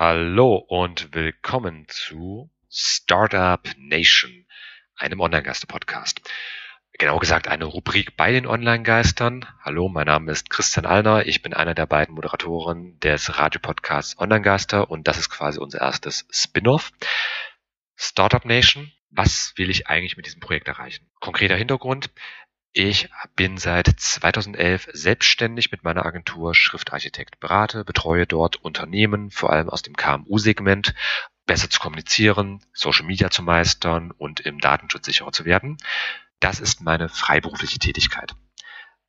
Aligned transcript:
Hallo 0.00 0.54
und 0.54 1.12
willkommen 1.12 1.84
zu 1.88 2.52
Startup 2.70 3.68
Nation, 3.78 4.46
einem 4.94 5.18
Online-Geister-Podcast. 5.18 6.20
Genau 7.00 7.18
gesagt 7.18 7.48
eine 7.48 7.64
Rubrik 7.64 8.16
bei 8.16 8.30
den 8.30 8.46
Online-Geistern. 8.46 9.44
Hallo, 9.60 9.88
mein 9.88 10.06
Name 10.06 10.30
ist 10.30 10.50
Christian 10.50 10.86
Allner. 10.86 11.26
Ich 11.26 11.42
bin 11.42 11.52
einer 11.52 11.74
der 11.74 11.86
beiden 11.86 12.14
Moderatoren 12.14 13.00
des 13.00 13.40
Radiopodcasts 13.40 14.16
Online-Geister 14.20 14.88
und 14.88 15.08
das 15.08 15.18
ist 15.18 15.30
quasi 15.30 15.58
unser 15.58 15.80
erstes 15.80 16.28
Spin-off. 16.30 16.92
Startup 17.96 18.44
Nation. 18.44 18.92
Was 19.10 19.52
will 19.56 19.68
ich 19.68 19.88
eigentlich 19.88 20.16
mit 20.16 20.26
diesem 20.26 20.38
Projekt 20.38 20.68
erreichen? 20.68 21.10
Konkreter 21.18 21.56
Hintergrund. 21.56 22.10
Ich 22.80 23.08
bin 23.34 23.58
seit 23.58 23.88
2011 23.88 24.90
selbstständig 24.92 25.72
mit 25.72 25.82
meiner 25.82 26.06
Agentur 26.06 26.54
Schriftarchitekt, 26.54 27.40
berate, 27.40 27.84
betreue 27.84 28.24
dort 28.24 28.54
Unternehmen, 28.54 29.32
vor 29.32 29.50
allem 29.50 29.68
aus 29.68 29.82
dem 29.82 29.96
KMU-Segment, 29.96 30.94
besser 31.44 31.68
zu 31.68 31.80
kommunizieren, 31.80 32.64
Social 32.72 33.04
Media 33.04 33.30
zu 33.30 33.42
meistern 33.42 34.12
und 34.12 34.38
im 34.38 34.60
Datenschutz 34.60 35.06
sicherer 35.06 35.32
zu 35.32 35.44
werden. 35.44 35.78
Das 36.38 36.60
ist 36.60 36.80
meine 36.80 37.08
freiberufliche 37.08 37.80
Tätigkeit. 37.80 38.36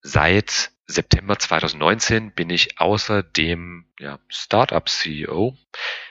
Seit 0.00 0.70
September 0.86 1.38
2019 1.38 2.32
bin 2.32 2.48
ich 2.48 2.80
außer 2.80 3.22
dem 3.22 3.84
ja, 3.98 4.20
Startup-CEO. 4.28 5.54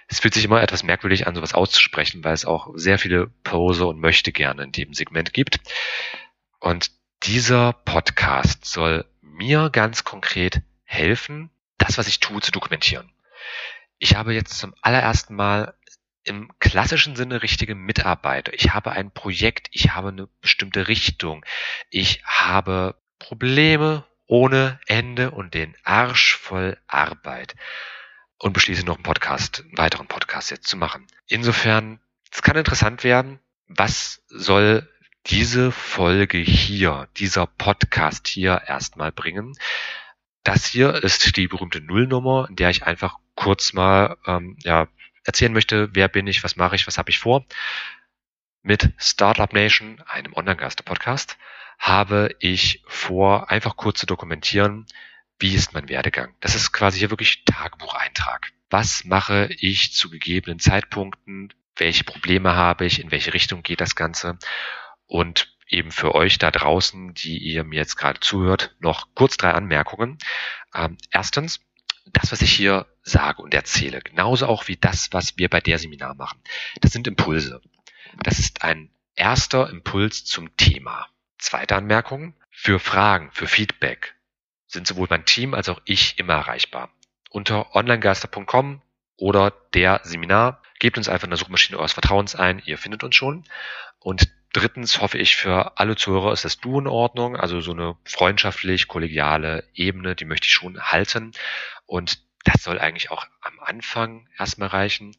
Es 0.07 0.19
fühlt 0.19 0.35
sich 0.35 0.45
immer 0.45 0.61
etwas 0.61 0.83
merkwürdig 0.83 1.25
an, 1.25 1.33
sowas 1.33 1.55
auszusprechen, 1.55 2.23
weil 2.23 2.35
es 2.35 2.45
auch 2.45 2.69
sehr 2.75 2.99
viele 2.99 3.31
Pose 3.43 3.87
und 3.87 3.99
möchte 3.99 4.31
gerne 4.31 4.61
in 4.61 4.71
dem 4.71 4.93
Segment 4.93 5.33
gibt. 5.33 5.59
Und 6.59 6.91
dieser 7.23 7.73
Podcast 7.73 8.65
soll 8.65 9.05
mir 9.21 9.69
ganz 9.69 10.03
konkret 10.03 10.61
helfen, 10.83 11.49
das, 11.77 11.97
was 11.97 12.07
ich 12.07 12.19
tue, 12.19 12.41
zu 12.41 12.51
dokumentieren. 12.51 13.11
Ich 13.97 14.15
habe 14.15 14.33
jetzt 14.33 14.57
zum 14.57 14.73
allerersten 14.81 15.35
Mal 15.35 15.73
im 16.23 16.51
klassischen 16.59 17.15
Sinne 17.15 17.41
richtige 17.41 17.75
Mitarbeiter. 17.75 18.53
Ich 18.53 18.73
habe 18.73 18.91
ein 18.91 19.11
Projekt, 19.11 19.67
ich 19.71 19.93
habe 19.93 20.09
eine 20.09 20.27
bestimmte 20.41 20.87
Richtung. 20.87 21.45
Ich 21.89 22.21
habe 22.23 22.95
Probleme 23.17 24.05
ohne 24.27 24.79
Ende 24.85 25.31
und 25.31 25.53
den 25.53 25.75
Arsch 25.83 26.35
voll 26.35 26.77
Arbeit. 26.87 27.55
Und 28.37 28.53
beschließe 28.53 28.85
noch 28.85 28.95
einen 28.95 29.03
Podcast, 29.03 29.61
einen 29.61 29.77
weiteren 29.77 30.07
Podcast 30.07 30.51
jetzt 30.51 30.67
zu 30.67 30.77
machen. 30.77 31.07
Insofern, 31.27 31.99
es 32.31 32.41
kann 32.41 32.55
interessant 32.55 33.03
werden. 33.03 33.39
Was 33.67 34.21
soll 34.29 34.87
diese 35.27 35.71
Folge 35.71 36.37
hier, 36.37 37.07
dieser 37.17 37.45
Podcast 37.45 38.27
hier 38.27 38.63
erstmal 38.67 39.11
bringen. 39.11 39.55
Das 40.43 40.67
hier 40.67 41.03
ist 41.03 41.35
die 41.35 41.47
berühmte 41.47 41.81
Nullnummer, 41.81 42.47
in 42.49 42.55
der 42.55 42.69
ich 42.69 42.83
einfach 42.83 43.17
kurz 43.35 43.73
mal 43.73 44.17
ähm, 44.25 44.57
ja, 44.63 44.87
erzählen 45.23 45.53
möchte, 45.53 45.89
wer 45.93 46.07
bin 46.07 46.27
ich, 46.27 46.43
was 46.43 46.55
mache 46.55 46.75
ich, 46.75 46.87
was 46.87 46.97
habe 46.97 47.09
ich 47.09 47.19
vor. 47.19 47.45
Mit 48.61 48.91
Startup 48.97 49.51
Nation, 49.53 50.01
einem 50.07 50.33
Online-Gaster-Podcast, 50.33 51.37
habe 51.77 52.35
ich 52.39 52.83
vor, 52.87 53.49
einfach 53.49 53.77
kurz 53.77 53.99
zu 53.99 54.05
dokumentieren, 54.05 54.85
wie 55.39 55.55
ist 55.55 55.73
mein 55.73 55.87
Werdegang. 55.87 56.33
Das 56.41 56.55
ist 56.55 56.73
quasi 56.73 56.99
hier 56.99 57.09
wirklich 57.09 57.45
Tagebucheintrag. 57.45 58.51
Was 58.69 59.05
mache 59.05 59.49
ich 59.59 59.93
zu 59.93 60.09
gegebenen 60.09 60.59
Zeitpunkten? 60.59 61.53
Welche 61.77 62.03
Probleme 62.03 62.55
habe 62.55 62.85
ich? 62.85 62.99
In 62.99 63.11
welche 63.11 63.33
Richtung 63.33 63.63
geht 63.63 63.79
das 63.79 63.95
Ganze? 63.95 64.37
Und 65.09 65.51
eben 65.67 65.91
für 65.91 66.13
euch 66.13 66.37
da 66.37 66.51
draußen, 66.51 67.15
die 67.15 67.39
ihr 67.39 67.63
mir 67.63 67.77
jetzt 67.77 67.95
gerade 67.95 68.19
zuhört, 68.19 68.75
noch 68.79 69.07
kurz 69.15 69.37
drei 69.37 69.51
Anmerkungen. 69.51 70.19
Ähm, 70.73 70.97
erstens, 71.09 71.61
das, 72.05 72.31
was 72.31 72.43
ich 72.43 72.51
hier 72.51 72.85
sage 73.01 73.41
und 73.41 73.53
erzähle, 73.55 74.01
genauso 74.01 74.45
auch 74.45 74.67
wie 74.67 74.77
das, 74.77 75.11
was 75.11 75.35
wir 75.37 75.49
bei 75.49 75.61
der 75.61 75.79
Seminar 75.79 76.13
machen, 76.13 76.39
das 76.81 76.91
sind 76.91 77.07
Impulse. 77.07 77.59
Das 78.21 78.37
ist 78.37 78.63
ein 78.63 78.91
erster 79.15 79.69
Impuls 79.69 80.25
zum 80.25 80.55
Thema. 80.57 81.07
Zweite 81.39 81.75
Anmerkung, 81.75 82.35
für 82.51 82.79
Fragen, 82.79 83.31
für 83.31 83.47
Feedback 83.47 84.15
sind 84.67 84.85
sowohl 84.85 85.07
mein 85.09 85.25
Team 85.25 85.55
als 85.55 85.69
auch 85.69 85.81
ich 85.85 86.19
immer 86.19 86.33
erreichbar. 86.33 86.91
Unter 87.31 87.75
onlinegeister.com 87.75 88.83
oder 89.17 89.51
der 89.73 90.01
Seminar. 90.03 90.61
Gebt 90.77 90.97
uns 90.97 91.09
einfach 91.09 91.25
in 91.25 91.31
der 91.31 91.37
Suchmaschine 91.37 91.79
eures 91.79 91.93
Vertrauens 91.93 92.35
ein, 92.35 92.61
ihr 92.63 92.77
findet 92.77 93.03
uns 93.03 93.15
schon. 93.15 93.43
Und 93.99 94.29
drittens 94.53 94.99
hoffe 94.99 95.17
ich 95.17 95.35
für 95.35 95.77
alle 95.77 95.95
Zuhörer 95.95 96.33
ist 96.33 96.45
das 96.45 96.59
Du 96.59 96.79
in 96.79 96.87
Ordnung, 96.87 97.35
also 97.35 97.61
so 97.61 97.71
eine 97.71 97.97
freundschaftlich 98.05 98.87
kollegiale 98.87 99.67
Ebene, 99.73 100.15
die 100.15 100.25
möchte 100.25 100.47
ich 100.47 100.53
schon 100.53 100.81
halten. 100.81 101.31
Und 101.85 102.19
das 102.43 102.63
soll 102.63 102.79
eigentlich 102.79 103.11
auch 103.11 103.25
am 103.41 103.59
Anfang 103.59 104.27
erstmal 104.37 104.69
reichen. 104.69 105.15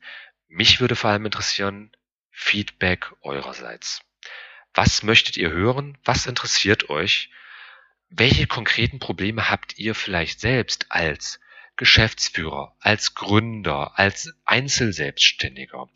Mich 0.49 0.81
würde 0.81 0.97
vor 0.97 1.11
allem 1.11 1.27
interessieren, 1.27 1.93
Feedback 2.31 3.13
eurerseits. 3.23 4.03
Was 4.75 5.03
möchtet 5.03 5.37
ihr 5.37 5.51
hören? 5.51 5.99
Was 6.05 6.27
interessiert 6.27 6.89
euch? 6.91 7.31
Welche 8.09 8.47
konkreten 8.47 8.99
Probleme 8.99 9.51
habt 9.51 9.79
ihr 9.79 9.95
vielleicht 9.95 10.41
selbst 10.41 10.87
als 10.91 11.41
Geschäftsführer, 11.77 12.77
als 12.81 13.15
Gründer, 13.15 13.99
als 13.99 14.35
Einzelselbstständiger, 14.45 15.89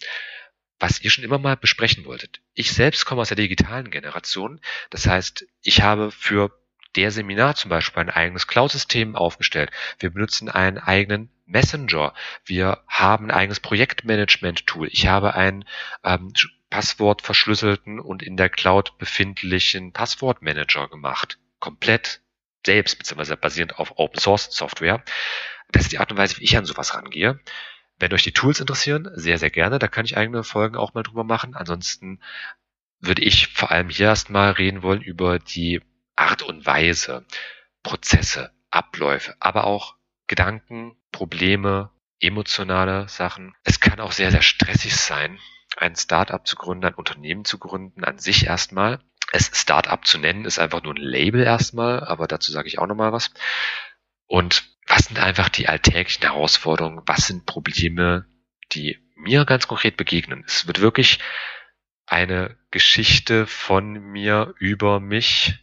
was 0.84 1.00
ihr 1.00 1.10
schon 1.10 1.24
immer 1.24 1.38
mal 1.38 1.56
besprechen 1.56 2.04
wolltet. 2.04 2.42
Ich 2.52 2.72
selbst 2.72 3.06
komme 3.06 3.22
aus 3.22 3.28
der 3.28 3.38
digitalen 3.38 3.90
Generation. 3.90 4.60
Das 4.90 5.06
heißt, 5.06 5.46
ich 5.62 5.80
habe 5.80 6.10
für 6.10 6.52
der 6.94 7.10
Seminar 7.10 7.54
zum 7.54 7.70
Beispiel 7.70 8.02
ein 8.02 8.10
eigenes 8.10 8.46
Cloud-System 8.46 9.16
aufgestellt. 9.16 9.70
Wir 9.98 10.10
benutzen 10.10 10.50
einen 10.50 10.76
eigenen 10.76 11.30
Messenger. 11.46 12.12
Wir 12.44 12.82
haben 12.86 13.26
ein 13.26 13.30
eigenes 13.30 13.60
Projektmanagement-Tool. 13.60 14.88
Ich 14.92 15.06
habe 15.06 15.34
einen 15.34 15.64
ähm, 16.04 16.34
Passwort 16.68 17.22
verschlüsselten 17.22 17.98
und 17.98 18.22
in 18.22 18.36
der 18.36 18.50
Cloud 18.50 18.98
befindlichen 18.98 19.94
Passwortmanager 19.94 20.88
gemacht. 20.88 21.38
Komplett 21.60 22.20
selbst, 22.66 22.98
beziehungsweise 22.98 23.38
basierend 23.38 23.78
auf 23.78 23.94
Open 23.96 24.20
Source 24.20 24.50
Software. 24.50 25.02
Das 25.72 25.84
ist 25.84 25.92
die 25.92 25.98
Art 25.98 26.10
und 26.10 26.18
Weise, 26.18 26.36
wie 26.36 26.44
ich 26.44 26.58
an 26.58 26.66
sowas 26.66 26.94
rangehe. 26.94 27.40
Wenn 27.98 28.12
euch 28.12 28.22
die 28.22 28.32
Tools 28.32 28.60
interessieren, 28.60 29.10
sehr, 29.14 29.38
sehr 29.38 29.50
gerne. 29.50 29.78
Da 29.78 29.88
kann 29.88 30.04
ich 30.04 30.16
eigene 30.16 30.42
Folgen 30.42 30.76
auch 30.76 30.94
mal 30.94 31.02
drüber 31.02 31.24
machen. 31.24 31.54
Ansonsten 31.54 32.20
würde 33.00 33.22
ich 33.22 33.48
vor 33.48 33.70
allem 33.70 33.88
hier 33.88 34.06
erstmal 34.06 34.52
reden 34.52 34.82
wollen 34.82 35.02
über 35.02 35.38
die 35.38 35.80
Art 36.16 36.42
und 36.42 36.66
Weise, 36.66 37.24
Prozesse, 37.82 38.52
Abläufe, 38.70 39.34
aber 39.40 39.64
auch 39.64 39.96
Gedanken, 40.26 40.96
Probleme, 41.12 41.90
emotionale 42.20 43.08
Sachen. 43.08 43.54
Es 43.62 43.80
kann 43.80 44.00
auch 44.00 44.12
sehr, 44.12 44.30
sehr 44.30 44.42
stressig 44.42 44.96
sein, 44.96 45.38
ein 45.76 45.96
Startup 45.96 46.44
zu 46.46 46.56
gründen, 46.56 46.86
ein 46.86 46.94
Unternehmen 46.94 47.44
zu 47.44 47.58
gründen, 47.58 48.04
an 48.04 48.18
sich 48.18 48.46
erstmal. 48.46 49.00
Es 49.32 49.50
Startup 49.52 50.04
zu 50.04 50.18
nennen, 50.18 50.44
ist 50.44 50.58
einfach 50.58 50.82
nur 50.82 50.94
ein 50.94 51.02
Label 51.02 51.42
erstmal, 51.42 52.04
aber 52.04 52.26
dazu 52.26 52.52
sage 52.52 52.68
ich 52.68 52.78
auch 52.78 52.86
nochmal 52.86 53.12
was. 53.12 53.30
Und 54.26 54.73
was 54.94 55.06
sind 55.06 55.18
einfach 55.18 55.48
die 55.48 55.68
alltäglichen 55.68 56.22
Herausforderungen? 56.22 57.02
Was 57.06 57.26
sind 57.26 57.46
Probleme, 57.46 58.26
die 58.72 58.98
mir 59.16 59.44
ganz 59.44 59.66
konkret 59.66 59.96
begegnen? 59.96 60.44
Es 60.46 60.68
wird 60.68 60.80
wirklich 60.80 61.18
eine 62.06 62.56
Geschichte 62.70 63.46
von 63.48 63.94
mir 63.94 64.54
über 64.60 65.00
mich. 65.00 65.58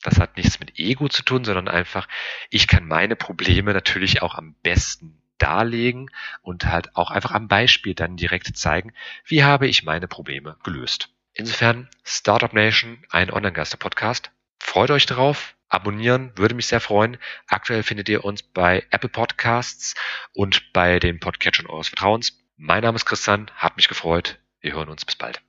Das 0.00 0.18
hat 0.18 0.38
nichts 0.38 0.58
mit 0.58 0.78
Ego 0.78 1.10
zu 1.10 1.22
tun, 1.22 1.44
sondern 1.44 1.68
einfach, 1.68 2.08
ich 2.48 2.66
kann 2.66 2.86
meine 2.86 3.14
Probleme 3.14 3.74
natürlich 3.74 4.22
auch 4.22 4.36
am 4.36 4.54
besten 4.62 5.22
darlegen 5.36 6.10
und 6.40 6.64
halt 6.64 6.96
auch 6.96 7.10
einfach 7.10 7.32
am 7.32 7.48
Beispiel 7.48 7.94
dann 7.94 8.16
direkt 8.16 8.56
zeigen, 8.56 8.94
wie 9.26 9.44
habe 9.44 9.68
ich 9.68 9.82
meine 9.82 10.08
Probleme 10.08 10.56
gelöst. 10.64 11.10
Insofern, 11.34 11.90
Startup 12.04 12.52
Nation, 12.54 13.04
ein 13.10 13.30
Online-Gaster-Podcast. 13.30 14.30
Freut 14.72 14.90
euch 14.90 15.04
drauf. 15.04 15.54
Abonnieren 15.68 16.32
würde 16.34 16.54
mich 16.54 16.66
sehr 16.66 16.80
freuen. 16.80 17.18
Aktuell 17.46 17.82
findet 17.82 18.08
ihr 18.08 18.24
uns 18.24 18.42
bei 18.42 18.86
Apple 18.88 19.10
Podcasts 19.10 19.94
und 20.32 20.72
bei 20.72 20.98
den 20.98 21.20
Podcatchern 21.20 21.66
eures 21.66 21.88
Vertrauens. 21.88 22.38
Mein 22.56 22.82
Name 22.82 22.96
ist 22.96 23.04
Christian, 23.04 23.50
hat 23.54 23.76
mich 23.76 23.88
gefreut. 23.88 24.38
Wir 24.62 24.72
hören 24.72 24.88
uns 24.88 25.04
bis 25.04 25.16
bald. 25.16 25.42